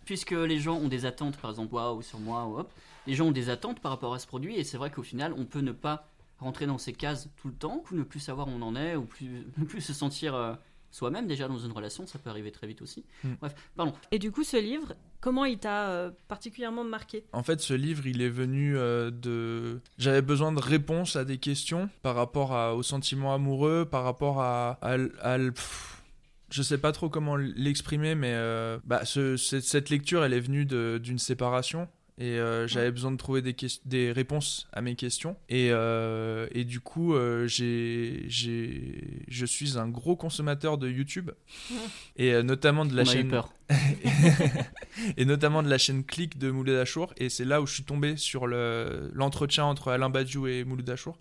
puisque 0.04 0.30
les 0.30 0.60
gens 0.60 0.76
ont 0.76 0.88
des 0.88 1.04
attentes, 1.04 1.36
par 1.38 1.50
exemple, 1.50 1.74
waouh, 1.74 2.00
sur 2.00 2.20
moi, 2.20 2.46
ou 2.46 2.60
hop, 2.60 2.72
les 3.08 3.14
gens 3.14 3.26
ont 3.26 3.32
des 3.32 3.50
attentes 3.50 3.80
par 3.80 3.90
rapport 3.90 4.14
à 4.14 4.20
ce 4.20 4.28
produit, 4.28 4.54
et 4.54 4.62
c'est 4.62 4.76
vrai 4.76 4.92
qu'au 4.92 5.02
final, 5.02 5.34
on 5.36 5.46
peut 5.46 5.62
ne 5.62 5.72
pas 5.72 6.08
rentrer 6.38 6.66
dans 6.66 6.78
ces 6.78 6.92
cases 6.92 7.28
tout 7.36 7.48
le 7.48 7.54
temps, 7.54 7.82
ou 7.90 7.96
ne 7.96 8.02
plus 8.02 8.20
savoir 8.20 8.46
où 8.48 8.52
on 8.52 8.62
en 8.62 8.76
est, 8.76 8.96
ou 8.96 9.02
plus, 9.02 9.44
ne 9.56 9.64
plus 9.66 9.80
se 9.80 9.92
sentir 9.92 10.34
euh, 10.34 10.54
soi-même 10.90 11.26
déjà 11.26 11.48
dans 11.48 11.58
une 11.58 11.72
relation, 11.72 12.06
ça 12.06 12.18
peut 12.18 12.30
arriver 12.30 12.50
très 12.50 12.66
vite 12.66 12.82
aussi. 12.82 13.04
Mm. 13.24 13.32
Bref, 13.40 13.54
pardon. 13.76 13.92
Et 14.10 14.18
du 14.18 14.32
coup 14.32 14.44
ce 14.44 14.56
livre, 14.56 14.94
comment 15.20 15.44
il 15.44 15.58
t'a 15.58 15.88
euh, 15.90 16.10
particulièrement 16.28 16.84
marqué? 16.84 17.24
En 17.32 17.42
fait, 17.42 17.60
ce 17.60 17.74
livre, 17.74 18.06
il 18.06 18.22
est 18.22 18.28
venu 18.28 18.76
euh, 18.76 19.10
de. 19.10 19.80
J'avais 19.98 20.22
besoin 20.22 20.52
de 20.52 20.60
réponses 20.60 21.16
à 21.16 21.24
des 21.24 21.38
questions 21.38 21.88
par 22.02 22.14
rapport 22.14 22.54
à, 22.54 22.74
aux 22.74 22.82
sentiments 22.82 23.34
amoureux, 23.34 23.84
par 23.84 24.04
rapport 24.04 24.40
à. 24.40 24.78
à, 24.82 24.96
à 25.22 25.38
pff, 25.38 26.02
je 26.50 26.62
sais 26.62 26.78
pas 26.78 26.92
trop 26.92 27.10
comment 27.10 27.36
l'exprimer, 27.36 28.14
mais 28.14 28.32
euh, 28.32 28.78
bah, 28.84 29.04
ce- 29.04 29.36
cette, 29.36 29.64
cette 29.64 29.90
lecture, 29.90 30.24
elle 30.24 30.32
est 30.32 30.40
venue 30.40 30.64
de- 30.64 30.98
d'une 31.02 31.18
séparation. 31.18 31.88
Et 32.20 32.38
euh, 32.38 32.66
j'avais 32.66 32.90
besoin 32.90 33.12
de 33.12 33.16
trouver 33.16 33.42
des, 33.42 33.54
des 33.84 34.10
réponses 34.10 34.66
à 34.72 34.80
mes 34.80 34.96
questions. 34.96 35.36
Et, 35.48 35.68
euh, 35.70 36.48
et 36.50 36.64
du 36.64 36.80
coup, 36.80 37.14
euh, 37.14 37.46
j'ai, 37.46 38.24
j'ai, 38.26 39.22
je 39.28 39.46
suis 39.46 39.78
un 39.78 39.88
gros 39.88 40.16
consommateur 40.16 40.78
de 40.78 40.88
YouTube. 40.88 41.30
Et 42.16 42.34
euh, 42.34 42.42
notamment 42.42 42.84
de 42.84 42.96
la 42.96 43.02
on 43.02 43.04
chaîne 43.04 43.28
peur. 43.28 43.52
et 45.18 45.24
notamment 45.24 45.62
de 45.62 45.68
la 45.68 45.76
chaîne 45.78 46.02
Click 46.02 46.38
de 46.38 46.50
Mouloud 46.50 46.76
Achour 46.76 47.12
et 47.18 47.28
c'est 47.28 47.44
là 47.44 47.60
où 47.60 47.66
je 47.66 47.74
suis 47.74 47.82
tombé 47.82 48.16
sur 48.16 48.46
le 48.46 49.10
l'entretien 49.12 49.64
entre 49.64 49.92
Alain 49.92 50.08
Badiou 50.08 50.46
et 50.46 50.64
Mouloud 50.64 50.88
Achour 50.88 51.18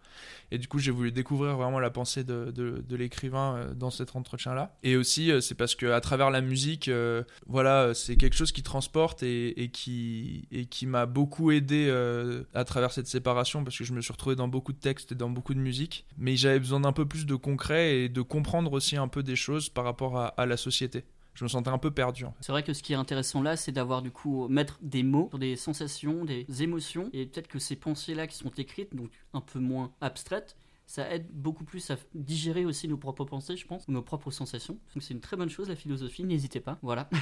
et 0.51 0.57
du 0.57 0.67
coup 0.69 0.79
j'ai 0.79 0.91
voulu 0.91 1.11
découvrir 1.11 1.57
vraiment 1.57 1.79
la 1.79 1.89
pensée 1.89 2.23
de, 2.23 2.51
de, 2.55 2.83
de 2.87 2.95
l'écrivain 2.95 3.67
dans 3.75 3.89
cet 3.89 4.15
entretien 4.15 4.53
là 4.53 4.73
et 4.83 4.95
aussi 4.95 5.29
c'est 5.41 5.55
parce 5.55 5.75
que 5.75 5.87
à 5.87 5.99
travers 5.99 6.29
la 6.29 6.39
musique 6.39 6.87
euh, 6.87 7.23
voilà 7.47 7.93
c'est 7.93 8.15
quelque 8.15 8.35
chose 8.35 8.53
qui 8.53 8.63
transporte 8.63 9.23
et, 9.23 9.61
et 9.61 9.69
qui 9.69 10.47
et 10.53 10.67
qui 10.67 10.86
m'a 10.87 11.05
beaucoup 11.05 11.51
aidé 11.51 11.87
euh, 11.89 12.43
à 12.53 12.63
travers 12.63 12.91
cette 12.91 13.07
séparation 13.07 13.63
parce 13.63 13.77
que 13.77 13.83
je 13.83 13.93
me 13.93 14.01
suis 14.01 14.11
retrouvé 14.11 14.35
dans 14.35 14.47
beaucoup 14.47 14.73
de 14.73 14.79
textes 14.79 15.11
et 15.11 15.15
dans 15.15 15.29
beaucoup 15.29 15.53
de 15.53 15.59
musique. 15.59 16.05
Mais 16.17 16.35
j'avais 16.35 16.59
besoin 16.59 16.79
d'un 16.79 16.93
peu 16.93 17.05
plus 17.05 17.25
de 17.25 17.35
concret 17.35 17.97
et 17.97 18.09
de 18.09 18.21
comprendre 18.21 18.73
aussi 18.73 18.97
un 18.97 19.07
peu 19.07 19.23
des 19.23 19.35
choses 19.35 19.69
par 19.69 19.83
rapport 19.83 20.17
à, 20.37 20.45
la 20.45 20.57
société. 20.57 21.03
Je 21.33 21.43
me 21.43 21.49
sentais 21.49 21.69
un 21.69 21.77
peu 21.77 21.91
perdu. 21.91 22.25
C'est 22.41 22.51
vrai 22.51 22.63
que 22.63 22.73
ce 22.73 22.81
qui 22.81 22.93
est 22.93 22.95
intéressant 22.95 23.41
là, 23.41 23.55
c'est 23.55 23.71
d'avoir 23.71 24.01
du 24.01 24.09
coup 24.09 24.47
mettre 24.47 24.79
des 24.81 25.03
mots 25.03 25.27
sur 25.29 25.39
des 25.39 25.55
sensations, 25.55 26.25
des 26.25 26.45
émotions, 26.61 27.09
et 27.13 27.25
peut-être 27.27 27.47
que 27.47 27.59
ces 27.59 27.75
pensées-là 27.75 28.25
qui 28.25 28.37
sont 28.37 28.51
écrites, 28.57 28.95
donc 28.95 29.11
un 29.33 29.41
peu 29.41 29.59
moins 29.59 29.91
abstraites, 30.01 30.55
ça 30.87 31.13
aide 31.13 31.27
beaucoup 31.29 31.65
plus 31.65 31.91
à 31.91 31.97
digérer 32.15 32.65
aussi 32.65 32.87
nos 32.87 32.95
propres 32.95 33.25
pensées, 33.25 33.57
je 33.57 33.67
pense, 33.67 33.85
ou 33.89 33.91
nos 33.91 34.01
propres 34.01 34.31
sensations. 34.31 34.79
Donc 34.95 35.03
c'est 35.03 35.13
une 35.13 35.19
très 35.19 35.35
bonne 35.35 35.49
chose 35.49 35.67
la 35.67 35.75
philosophie, 35.75 36.23
n'hésitez 36.23 36.61
pas. 36.61 36.79
Voilà. 36.81 37.09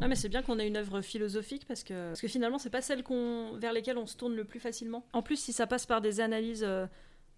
Ah 0.00 0.08
mais 0.08 0.16
c'est 0.16 0.28
bien 0.28 0.42
qu'on 0.42 0.58
ait 0.58 0.66
une 0.66 0.76
œuvre 0.76 1.00
philosophique 1.00 1.64
parce 1.66 1.84
que, 1.84 2.08
parce 2.08 2.20
que 2.20 2.26
finalement 2.26 2.58
c'est 2.58 2.70
pas 2.70 2.82
celle 2.82 3.04
qu'on, 3.04 3.56
vers 3.56 3.72
lesquelles 3.72 3.98
on 3.98 4.06
se 4.06 4.16
tourne 4.16 4.34
le 4.34 4.44
plus 4.44 4.58
facilement. 4.58 5.06
En 5.12 5.22
plus 5.22 5.36
si 5.36 5.52
ça 5.52 5.66
passe 5.66 5.86
par 5.86 6.00
des 6.00 6.20
analyses 6.20 6.64
euh, 6.64 6.86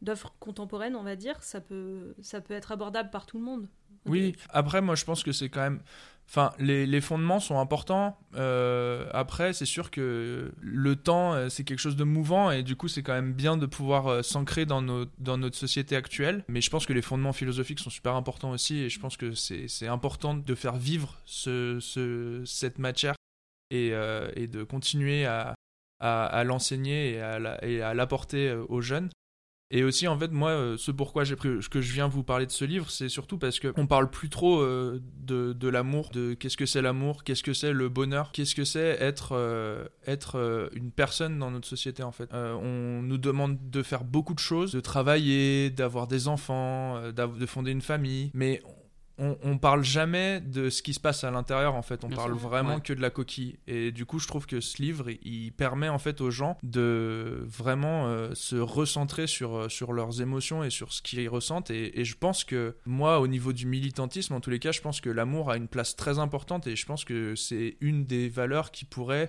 d'œuvres 0.01 0.35
contemporaines 0.41 0.97
on 0.97 1.03
va 1.03 1.15
dire, 1.15 1.43
ça 1.43 1.61
peut, 1.61 2.15
ça 2.23 2.41
peut 2.41 2.55
être 2.55 2.73
abordable 2.73 3.11
par 3.11 3.27
tout 3.27 3.39
le 3.39 3.45
monde. 3.45 3.69
Oui, 4.07 4.37
après, 4.51 4.83
moi, 4.83 4.95
je 4.95 5.05
pense 5.05 5.23
que 5.23 5.33
c'est 5.33 5.49
quand 5.49 5.63
même. 5.63 5.81
Enfin, 6.29 6.53
les, 6.59 6.87
les 6.87 7.01
fondements 7.01 7.39
sont 7.39 7.59
importants. 7.59 8.19
Euh, 8.35 9.07
après, 9.13 9.53
c'est 9.53 9.67
sûr 9.67 9.91
que 9.91 10.53
le 10.61 10.97
temps, 10.97 11.35
euh, 11.35 11.49
c'est 11.49 11.65
quelque 11.65 11.79
chose 11.79 11.97
de 11.97 12.05
mouvant 12.05 12.51
et 12.51 12.63
du 12.63 12.77
coup, 12.77 12.89
c'est 12.89 13.03
quand 13.03 13.13
même 13.13 13.33
bien 13.33 13.57
de 13.57 13.67
pouvoir 13.67 14.09
euh, 14.09 14.23
s'ancrer 14.23 14.67
dans, 14.67 14.83
dans 15.19 15.39
notre 15.39 15.57
société 15.57 15.97
actuelle. 15.97 16.45
Mais 16.49 16.61
je 16.61 16.71
pense 16.71 16.87
que 16.87 16.93
les 16.93 17.03
fondements 17.03 17.33
philosophiques 17.33 17.79
sont 17.79 17.91
super 17.91 18.15
importants 18.15 18.51
aussi 18.51 18.79
et 18.79 18.89
je 18.89 18.99
pense 18.99 19.17
que 19.17 19.33
c'est 19.35 19.87
important 19.87 20.35
de 20.35 20.55
faire 20.55 20.77
vivre 20.77 21.21
ce, 21.25 21.79
ce, 21.81 22.43
cette 22.45 22.79
matière 22.79 23.15
et, 23.71 23.93
et 24.37 24.47
de 24.47 24.63
continuer 24.63 25.27
à, 25.27 25.55
à, 26.01 26.45
l'enseigner 26.45 27.21
et 27.63 27.83
à 27.83 27.95
l'apporter 27.95 28.53
aux 28.53 28.81
jeunes. 28.81 29.09
Et 29.71 29.83
aussi, 29.83 30.07
en 30.07 30.19
fait, 30.19 30.31
moi, 30.31 30.51
euh, 30.51 30.77
ce 30.77 30.91
pourquoi 30.91 31.25
j'ai 31.25 31.37
pris, 31.37 31.49
que 31.71 31.81
je 31.81 31.93
viens 31.93 32.07
vous 32.07 32.23
parler 32.23 32.47
de 32.47 32.51
ce 32.51 32.65
livre, 32.65 32.91
c'est 32.91 33.09
surtout 33.09 33.39
parce 33.39 33.59
que 33.59 33.73
on 33.77 33.87
parle 33.87 34.11
plus 34.11 34.29
trop 34.29 34.61
euh, 34.61 35.01
de, 35.21 35.69
l'amour, 35.69 36.11
de 36.11 36.35
qu'est-ce 36.35 36.57
que 36.57 36.67
c'est 36.67 36.83
l'amour, 36.83 37.25
qu'est-ce 37.25 37.43
que 37.43 37.55
c'est 37.55 37.73
le 37.73 37.89
bonheur, 37.89 38.31
qu'est-ce 38.33 38.55
que 38.55 38.65
c'est 38.65 38.97
être, 39.01 39.33
euh, 39.33 39.87
être 40.07 40.71
une 40.75 40.91
personne 40.91 41.39
dans 41.39 41.51
notre 41.51 41.67
société, 41.67 42.03
en 42.03 42.13
fait. 42.13 42.29
On 42.33 43.03
nous 43.03 43.19
demande 43.19 43.59
de 43.71 43.83
faire 43.83 44.05
beaucoup 44.05 44.35
de 44.35 44.39
choses, 44.39 44.73
de 44.73 44.81
travailler, 44.81 45.71
d'avoir 45.71 46.07
des 46.07 46.29
enfants, 46.29 47.01
de 47.13 47.47
fonder 47.47 47.73
une 47.73 47.83
famille, 47.83 48.31
mais 48.35 48.63
on, 49.19 49.37
on 49.43 49.59
parle 49.59 49.85
jamais 49.85 50.41
de 50.41 50.71
ce 50.71 50.83
qui 50.83 50.93
se 50.95 51.01
passe 51.01 51.23
à 51.25 51.31
l'intérieur 51.31 51.75
en 51.75 51.83
fait 51.83 52.03
on 52.05 52.09
Bien 52.09 52.17
parle 52.17 52.33
sûr. 52.39 52.49
vraiment 52.49 52.75
Ouais. 52.77 52.81
que 52.81 52.93
de 52.93 53.01
la 53.01 53.11
coquille 53.11 53.59
et 53.67 53.93
du 53.93 54.07
coup 54.07 54.19
je 54.19 54.27
trouve 54.27 54.47
que 54.47 54.61
ce 54.61 54.83
livre 54.83 55.11
il, 55.23 55.53
permet 55.53 55.89
en 55.89 55.99
fait 55.99 56.21
aux 56.21 56.31
gens 56.31 56.59
de 56.63 57.45
vraiment 57.47 58.07
euh, 58.09 58.31
se 58.35 58.57
recentrer 58.57 59.27
sur, 59.27 59.55
euh, 59.57 59.69
sur 59.69 59.93
leurs 59.93 60.21
émotions 60.21 60.65
et 60.65 60.71
sur 60.71 60.93
ce 60.93 61.01
qu'ils 61.03 61.29
ressentent 61.29 61.71
et, 61.71 62.01
et 62.01 62.05
je 62.05 62.17
pense 62.17 62.43
que 62.45 62.77
moi 62.87 63.21
au 63.21 63.27
niveau 63.29 63.53
du 63.53 63.67
militantisme 63.67 64.35
en 64.35 64.41
tous 64.41 64.51
les 64.51 64.59
cas 64.59 64.73
je 64.73 64.81
pense 64.81 65.01
que 65.01 65.11
l'amour 65.11 65.51
a 65.51 65.57
une 65.57 65.69
place 65.69 65.95
très 65.97 66.19
importante 66.19 66.67
et 66.67 66.75
je 66.75 66.87
pense 66.87 67.05
que 67.05 67.35
c'est 67.37 67.77
une 67.81 68.05
des 68.07 68.29
valeurs 68.29 68.71
qui 68.73 68.85
pourrait 68.85 69.29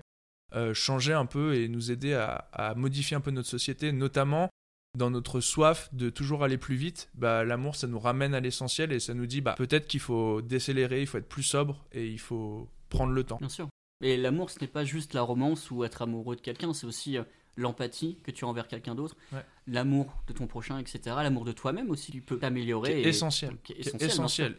euh, 0.55 0.73
changer 0.73 1.13
un 1.13 1.25
peu 1.25 1.55
et 1.55 1.67
nous 1.67 1.91
aider 1.91 2.13
à, 2.13 2.47
à 2.53 2.73
modifier 2.75 3.17
un 3.17 3.21
peu 3.21 3.31
notre 3.31 3.49
société 3.49 3.91
notamment 3.91 4.49
dans 4.95 5.09
notre 5.09 5.39
soif 5.41 5.89
de 5.93 6.09
toujours 6.09 6.43
aller 6.43 6.57
plus 6.57 6.75
vite, 6.75 7.09
bah, 7.15 7.43
l'amour, 7.43 7.75
ça 7.75 7.87
nous 7.87 7.99
ramène 7.99 8.33
à 8.33 8.39
l'essentiel 8.39 8.91
et 8.91 8.99
ça 8.99 9.13
nous 9.13 9.25
dit 9.25 9.41
bah, 9.41 9.55
peut-être 9.57 9.87
qu'il 9.87 9.99
faut 9.99 10.41
décélérer, 10.41 11.01
il 11.01 11.07
faut 11.07 11.17
être 11.17 11.27
plus 11.29 11.43
sobre 11.43 11.85
et 11.91 12.07
il 12.07 12.19
faut 12.19 12.69
prendre 12.89 13.11
le 13.13 13.23
temps. 13.23 13.37
Bien 13.37 13.49
sûr. 13.49 13.67
Et 14.03 14.17
l'amour, 14.17 14.49
ce 14.49 14.59
n'est 14.59 14.67
pas 14.67 14.83
juste 14.83 15.13
la 15.13 15.21
romance 15.21 15.71
ou 15.71 15.83
être 15.83 16.01
amoureux 16.01 16.35
de 16.35 16.41
quelqu'un, 16.41 16.73
c'est 16.73 16.85
aussi 16.85 17.17
euh, 17.17 17.23
l'empathie 17.57 18.17
que 18.23 18.31
tu 18.31 18.43
as 18.43 18.47
envers 18.47 18.67
quelqu'un 18.67 18.93
d'autre, 18.95 19.15
Ouais. 19.31 19.45
l'amour 19.67 20.21
de 20.27 20.33
ton 20.33 20.47
prochain, 20.47 20.77
etc. 20.79 20.99
L'amour 21.05 21.45
de 21.45 21.53
toi-même 21.53 21.89
aussi, 21.89 22.11
tu 22.11 22.21
peux 22.21 22.37
t'améliorer. 22.37 22.99
est 22.99 23.03
et- 23.03 23.07
essentiel. 23.07 23.55
qui 23.63 23.71
est 23.73 23.75
Qui 23.81 23.89
est 23.89 24.03
essentiel. 24.03 24.55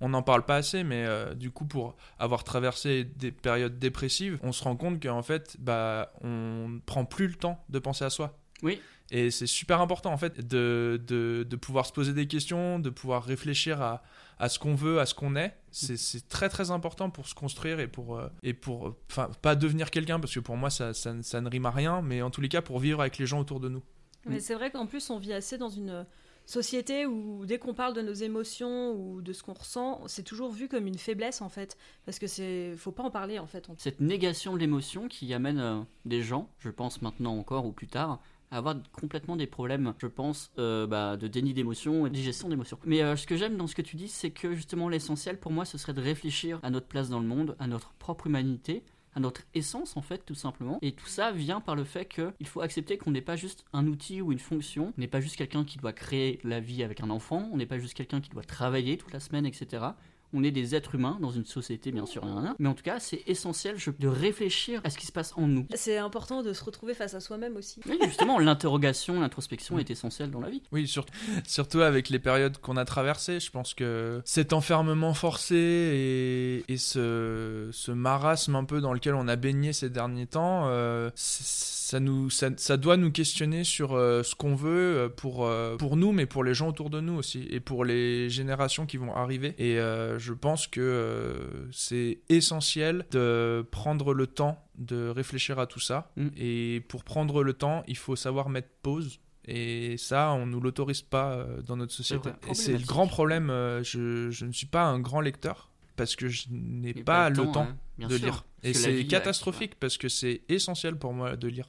On, 0.00 0.10
n'en 0.10 0.22
parle 0.22 0.44
pas 0.44 0.56
assez, 0.56 0.84
mais 0.84 1.06
euh, 1.06 1.32
du 1.34 1.50
coup, 1.50 1.64
pour 1.64 1.96
avoir 2.18 2.44
traversé 2.44 3.04
des 3.04 3.32
périodes 3.32 3.78
dépressives, 3.78 4.38
on 4.42 4.52
se 4.52 4.62
rend 4.62 4.76
compte 4.76 5.02
qu'en 5.02 5.22
fait, 5.22 5.56
bah, 5.58 6.12
on 6.20 6.68
ne 6.68 6.78
prend 6.80 7.06
plus 7.06 7.28
le 7.28 7.34
temps 7.34 7.64
de 7.70 7.78
penser 7.78 8.04
à 8.04 8.10
soi. 8.10 8.36
Oui. 8.62 8.80
Et 9.10 9.30
c'est 9.30 9.46
super 9.46 9.80
important, 9.80 10.12
en 10.12 10.16
fait, 10.16 10.40
de, 10.46 11.00
de, 11.06 11.46
de 11.48 11.56
pouvoir 11.56 11.86
se 11.86 11.92
poser 11.92 12.12
des 12.12 12.26
questions, 12.26 12.78
de 12.78 12.90
pouvoir 12.90 13.22
réfléchir 13.24 13.80
à, 13.80 14.02
à 14.38 14.48
ce 14.48 14.58
qu'on 14.58 14.74
veut, 14.74 14.98
à 14.98 15.06
ce 15.06 15.14
qu'on 15.14 15.36
est. 15.36 15.54
C'est 15.70 15.96
c'est 15.96 16.28
très, 16.28 16.48
très 16.48 16.70
important 16.70 17.10
pour 17.10 17.28
se 17.28 17.34
construire 17.34 17.78
et 17.78 17.86
pour, 17.86 18.16
euh, 18.16 18.28
et 18.42 18.52
pour 18.52 18.96
enfin, 19.10 19.30
pas 19.42 19.54
devenir 19.54 19.90
quelqu'un, 19.90 20.18
parce 20.18 20.34
que 20.34 20.40
pour 20.40 20.56
moi, 20.56 20.70
ça, 20.70 20.92
ça, 20.92 21.14
ça 21.22 21.40
ne 21.40 21.48
rime 21.48 21.66
à 21.66 21.70
rien, 21.70 22.02
mais 22.02 22.20
en 22.22 22.30
tous 22.30 22.40
les 22.40 22.48
cas, 22.48 22.62
pour 22.62 22.80
vivre 22.80 23.00
avec 23.00 23.18
les 23.18 23.26
gens 23.26 23.38
autour 23.38 23.60
de 23.60 23.68
nous. 23.68 23.82
Mais 24.24 24.40
c'est 24.40 24.54
vrai 24.54 24.72
qu'en 24.72 24.86
plus, 24.86 25.08
on 25.10 25.18
vit 25.20 25.32
assez 25.32 25.56
dans 25.56 25.68
une 25.68 26.04
société 26.46 27.06
où 27.06 27.44
dès 27.44 27.58
qu'on 27.58 27.74
parle 27.74 27.92
de 27.92 28.02
nos 28.02 28.12
émotions 28.12 28.92
ou 28.92 29.20
de 29.20 29.32
ce 29.32 29.42
qu'on 29.42 29.52
ressent, 29.52 30.02
c'est 30.06 30.22
toujours 30.22 30.52
vu 30.52 30.68
comme 30.68 30.86
une 30.86 30.98
faiblesse 30.98 31.42
en 31.42 31.48
fait. 31.48 31.76
Parce 32.04 32.18
que 32.18 32.26
c'est. 32.26 32.74
Faut 32.76 32.92
pas 32.92 33.02
en 33.02 33.10
parler 33.10 33.38
en 33.38 33.46
fait. 33.46 33.68
Cette 33.78 34.00
négation 34.00 34.54
de 34.54 34.58
l'émotion 34.58 35.08
qui 35.08 35.32
amène 35.34 35.58
euh, 35.58 35.80
des 36.04 36.22
gens, 36.22 36.50
je 36.58 36.70
pense 36.70 37.02
maintenant 37.02 37.36
encore 37.36 37.66
ou 37.66 37.72
plus 37.72 37.88
tard, 37.88 38.20
avoir 38.50 38.76
complètement 38.92 39.36
des 39.36 39.46
problèmes, 39.46 39.94
je 39.98 40.06
pense, 40.06 40.52
euh, 40.58 40.86
bah, 40.86 41.16
de 41.16 41.28
déni 41.28 41.54
d'émotion 41.54 42.06
et 42.06 42.10
de 42.10 42.14
digestion 42.14 42.48
d'émotion. 42.48 42.78
Mais 42.84 43.02
euh, 43.02 43.16
ce 43.16 43.26
que 43.26 43.36
j'aime 43.36 43.56
dans 43.56 43.66
ce 43.66 43.74
que 43.74 43.82
tu 43.82 43.96
dis, 43.96 44.08
c'est 44.08 44.30
que 44.30 44.54
justement 44.54 44.88
l'essentiel 44.88 45.38
pour 45.38 45.52
moi, 45.52 45.64
ce 45.64 45.78
serait 45.78 45.94
de 45.94 46.00
réfléchir 46.00 46.60
à 46.62 46.70
notre 46.70 46.86
place 46.86 47.08
dans 47.08 47.20
le 47.20 47.26
monde, 47.26 47.56
à 47.58 47.66
notre 47.66 47.92
propre 47.94 48.26
humanité, 48.26 48.82
à 49.16 49.20
notre 49.20 49.40
essence 49.54 49.96
en 49.96 50.02
fait 50.02 50.24
tout 50.26 50.34
simplement 50.34 50.78
et 50.82 50.92
tout 50.92 51.06
ça 51.06 51.32
vient 51.32 51.62
par 51.62 51.74
le 51.74 51.84
fait 51.84 52.04
qu'il 52.04 52.46
faut 52.46 52.60
accepter 52.60 52.98
qu'on 52.98 53.10
n'est 53.10 53.22
pas 53.22 53.34
juste 53.34 53.64
un 53.72 53.86
outil 53.86 54.20
ou 54.20 54.30
une 54.30 54.38
fonction 54.38 54.92
on 54.96 55.00
n'est 55.00 55.08
pas 55.08 55.22
juste 55.22 55.36
quelqu'un 55.36 55.64
qui 55.64 55.78
doit 55.78 55.94
créer 55.94 56.38
la 56.44 56.60
vie 56.60 56.82
avec 56.82 57.00
un 57.00 57.08
enfant 57.08 57.48
on 57.50 57.56
n'est 57.56 57.66
pas 57.66 57.78
juste 57.78 57.94
quelqu'un 57.94 58.20
qui 58.20 58.28
doit 58.28 58.42
travailler 58.42 58.98
toute 58.98 59.14
la 59.14 59.20
semaine 59.20 59.46
etc 59.46 59.86
on 60.32 60.42
est 60.42 60.50
des 60.50 60.74
êtres 60.74 60.94
humains 60.94 61.18
dans 61.20 61.30
une 61.30 61.44
société 61.46 61.92
bien 61.92 62.06
sûr 62.06 62.24
mais 62.58 62.68
en 62.68 62.74
tout 62.74 62.82
cas 62.82 62.98
c'est 63.00 63.22
essentiel 63.26 63.76
je- 63.78 63.90
de 63.98 64.08
réfléchir 64.08 64.80
à 64.84 64.90
ce 64.90 64.98
qui 64.98 65.06
se 65.06 65.12
passe 65.12 65.32
en 65.36 65.46
nous 65.46 65.66
C'est 65.74 65.98
important 65.98 66.42
de 66.42 66.52
se 66.52 66.62
retrouver 66.64 66.94
face 66.94 67.14
à 67.14 67.20
soi-même 67.20 67.56
aussi. 67.56 67.80
oui, 67.88 67.98
justement 68.04 68.38
l'interrogation 68.38 69.20
l'introspection 69.20 69.78
est 69.78 69.90
essentielle 69.90 70.30
dans 70.30 70.40
la 70.40 70.50
vie 70.50 70.62
Oui, 70.72 70.86
sur- 70.88 71.06
surtout 71.46 71.80
avec 71.80 72.08
les 72.10 72.18
périodes 72.18 72.58
qu'on 72.58 72.76
a 72.76 72.84
traversées, 72.84 73.40
je 73.40 73.50
pense 73.50 73.74
que 73.74 74.20
cet 74.24 74.52
enfermement 74.52 75.14
forcé 75.14 75.54
et, 75.56 76.72
et 76.72 76.76
ce, 76.76 77.68
ce 77.72 77.92
marasme 77.92 78.56
un 78.56 78.64
peu 78.64 78.80
dans 78.80 78.92
lequel 78.92 79.14
on 79.14 79.28
a 79.28 79.36
baigné 79.36 79.72
ces 79.72 79.90
derniers 79.90 80.26
temps, 80.26 80.64
euh, 80.66 81.10
ça, 81.14 82.00
nous, 82.00 82.30
ça, 82.30 82.48
ça 82.56 82.76
doit 82.76 82.96
nous 82.96 83.10
questionner 83.12 83.64
sur 83.64 83.94
euh, 83.94 84.22
ce 84.22 84.34
qu'on 84.34 84.54
veut 84.54 84.70
euh, 84.96 85.08
pour, 85.08 85.44
euh, 85.46 85.76
pour 85.76 85.96
nous, 85.96 86.12
mais 86.12 86.26
pour 86.26 86.42
les 86.44 86.54
gens 86.54 86.68
autour 86.68 86.90
de 86.90 87.00
nous 87.00 87.14
aussi, 87.14 87.46
et 87.50 87.60
pour 87.60 87.84
les 87.84 88.28
générations 88.28 88.86
qui 88.86 88.96
vont 88.96 89.14
arriver. 89.14 89.54
Et 89.58 89.78
euh, 89.78 90.15
je 90.18 90.32
pense 90.32 90.66
que 90.66 90.80
euh, 90.80 91.70
c'est 91.72 92.20
essentiel 92.28 93.06
de 93.10 93.66
prendre 93.70 94.14
le 94.14 94.26
temps 94.26 94.62
de 94.76 95.08
réfléchir 95.08 95.58
à 95.58 95.66
tout 95.66 95.80
ça. 95.80 96.12
Mm. 96.16 96.28
Et 96.36 96.82
pour 96.88 97.04
prendre 97.04 97.42
le 97.42 97.52
temps, 97.52 97.82
il 97.86 97.96
faut 97.96 98.16
savoir 98.16 98.48
mettre 98.48 98.68
pause. 98.82 99.20
Et 99.48 99.96
ça, 99.96 100.32
on 100.32 100.46
nous 100.46 100.60
l'autorise 100.60 101.02
pas 101.02 101.34
euh, 101.34 101.62
dans 101.62 101.76
notre 101.76 101.92
société. 101.92 102.30
Et 102.48 102.54
c'est 102.54 102.76
le 102.76 102.84
grand 102.84 103.06
problème. 103.06 103.50
euh, 103.50 103.82
je, 103.82 104.30
je 104.30 104.44
ne 104.44 104.52
suis 104.52 104.66
pas 104.66 104.84
un 104.84 104.98
grand 104.98 105.20
lecteur 105.20 105.70
parce 105.94 106.16
que 106.16 106.28
je 106.28 106.46
n'ai 106.50 106.94
pas, 106.94 107.30
le 107.30 107.36
temps, 107.52 107.68
hein, 107.98 108.08
de 108.08 108.16
sûr. 108.16 108.26
lire. 108.26 108.44
Et 108.62 108.74
c'est 108.74 109.06
catastrophique 109.06 109.76
parce 109.76 109.96
que 109.96 110.08
c'est 110.08 110.42
essentiel 110.48 110.96
pour 110.96 111.12
moi 111.12 111.36
de 111.36 111.48
lire. 111.48 111.66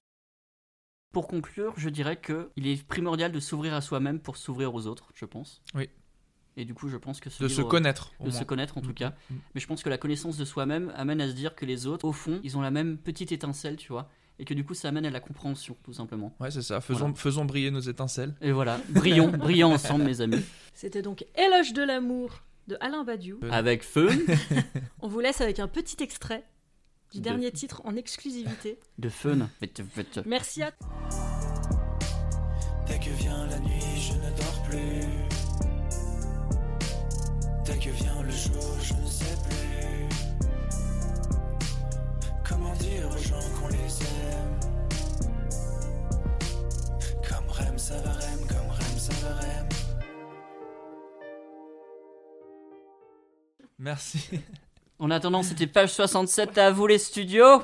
Pour 1.14 1.28
conclure, 1.28 1.74
je 1.78 1.90
dirais 1.90 2.18
que 2.18 2.52
il 2.58 2.68
est 2.68 2.86
primordial 2.86 3.32
de 3.32 3.40
s'ouvrir 3.40 3.74
à 3.74 3.82
soi-même 3.82 4.20
pour 4.20 4.38
s'ouvrir 4.38 4.74
aux 4.76 4.88
autres, 4.88 5.10
je 5.16 5.26
pense. 5.26 5.64
Oui. 5.74 5.90
Et 6.60 6.66
du 6.66 6.74
coup, 6.74 6.90
je 6.90 6.98
pense 6.98 7.20
que 7.22 7.30
ce 7.30 7.42
De 7.44 7.48
se 7.48 7.62
connaître. 7.62 8.12
de 8.20 8.30
se 8.32 8.44
connaître 8.44 8.78
en 8.78 8.82
tout 8.82 8.90
Mm, 8.90 8.94
cas. 8.96 9.14
mm. 9.30 9.36
Mais 9.56 9.62
je 9.62 9.68
pense 9.68 9.84
que 9.84 9.90
la 9.90 9.98
connaissance 9.98 10.36
de 10.38 10.44
soi-même 10.44 10.92
amène 10.96 11.22
à 11.22 11.28
se 11.30 11.34
dire 11.34 11.56
que 11.56 11.66
les 11.66 11.86
autres, 11.88 12.06
au 12.06 12.12
fond, 12.14 12.40
ils 12.44 12.58
ont 12.58 12.62
la 12.62 12.72
même 12.72 12.98
petite 12.98 13.32
étincelle, 13.32 13.76
tu 13.78 13.92
vois. 13.92 14.10
Et 14.40 14.46
que 14.46 14.54
du 14.54 14.64
coup, 14.64 14.74
ça 14.74 14.88
amène 14.90 15.06
à 15.06 15.10
la 15.12 15.20
compréhension, 15.20 15.76
tout 15.84 15.94
simplement. 15.94 16.36
Ouais, 16.40 16.52
c'est 16.52 16.62
ça. 16.62 16.82
Faisons, 16.82 17.00
Voilà. 17.00 17.16
faisons 17.16 17.46
briller 17.46 17.72
nos 17.72 17.80
étincelles. 17.80 18.36
Et 18.42 18.52
voilà, 18.52 18.80
brillons, 18.90 19.30
brillons 19.30 19.74
ensemble, 19.74 20.04
mes 20.04 20.20
amis. 20.22 20.44
C'était 20.74 21.02
donc 21.02 21.26
Éloge 21.36 21.74
de 21.74 21.82
l'amour 21.84 22.42
de 22.68 22.76
Alain 22.82 23.04
Badiou. 23.04 23.40
Euh, 23.44 23.50
Avec 23.52 23.84
feu, 23.84 24.10
On 25.02 25.08
vous 25.08 25.20
laisse 25.20 25.42
avec 25.42 25.60
un 25.60 25.68
petit 25.68 26.04
extrait 26.04 26.44
du 27.12 27.20
De- 27.20 27.24
dernier 27.24 27.52
titre 27.52 27.82
en 27.86 27.96
exclusivité. 27.96 28.80
de 28.98 29.10
fun. 29.10 29.48
Merci 30.26 30.62
à 30.64 30.72
Dès 32.88 33.00
que 33.00 33.10
vient 33.18 33.46
la 33.48 33.60
nuit, 33.60 33.82
je 33.98 34.14
ne 34.14 34.38
dors 34.38 34.64
plus. 34.70 35.27
Dès 37.68 37.78
que 37.80 37.90
vient 37.90 38.24
le 38.24 38.32
jour, 38.32 38.78
je 38.82 38.94
ne 38.94 39.06
sais 39.06 39.36
plus. 39.50 40.08
Comment 42.48 42.74
dire 42.76 43.10
aux 43.10 43.18
gens 43.18 43.36
qu'on 43.60 43.68
les 43.68 43.76
aime 43.76 44.60
Comme 47.28 47.50
Rem, 47.50 47.78
ça 47.78 47.98
va 48.00 48.14
Rem, 48.14 48.48
comme 48.48 48.70
Rem, 48.70 48.98
ça 48.98 49.14
va 49.22 49.36
Rem. 49.36 49.68
Merci. 53.80 54.30
En 55.00 55.12
attendant, 55.12 55.44
c'était 55.44 55.68
page 55.68 55.92
67 55.92 56.58
à 56.58 56.72
vous 56.72 56.88
les 56.88 56.98
studios. 56.98 57.64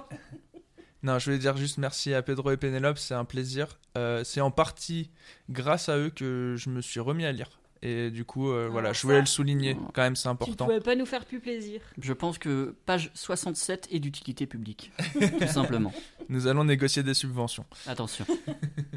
Non, 1.01 1.17
je 1.17 1.25
voulais 1.25 1.39
dire 1.39 1.55
juste 1.55 1.77
merci 1.77 2.13
à 2.13 2.21
Pedro 2.21 2.51
et 2.51 2.57
Pénélope, 2.57 2.97
c'est 2.97 3.13
un 3.13 3.25
plaisir. 3.25 3.79
Euh, 3.97 4.25
c'est 4.25 4.41
en 4.41 4.51
partie 4.51 5.11
grâce 5.49 5.87
à 5.87 5.97
eux 5.97 6.09
que 6.09 6.55
je 6.57 6.69
me 6.69 6.81
suis 6.81 6.99
remis 6.99 7.25
à 7.25 7.31
lire. 7.31 7.62
Et 7.85 8.11
du 8.11 8.23
coup, 8.23 8.49
euh, 8.49 8.69
voilà, 8.71 8.93
je 8.93 9.01
voulais 9.01 9.15
ça- 9.15 9.19
le 9.19 9.25
souligner, 9.25 9.75
quand 9.93 10.03
même, 10.03 10.15
c'est 10.15 10.21
Tu 10.23 10.27
ne 10.29 10.31
important. 10.33 10.65
pouvais 10.65 10.79
pas 10.79 10.95
nous 10.95 11.05
faire 11.05 11.25
plus 11.25 11.41
plaisir. 11.41 11.81
Je 12.01 12.13
pense 12.13 12.37
que 12.37 12.73
page 12.85 13.11
67 13.13 13.89
est 13.91 13.99
d'utilité 13.99 14.45
publique. 14.47 14.91
tout 15.39 15.47
simplement. 15.47 15.91
Nous 16.29 16.47
allons 16.47 16.63
négocier 16.63 17.03
des 17.03 17.13
subventions. 17.13 17.65
Attention. 17.85 18.25